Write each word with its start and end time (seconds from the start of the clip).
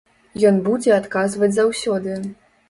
Ён 0.49 0.55
будзе 0.67 0.95
адказваць 0.95 1.51
заўсёды. 1.59 2.17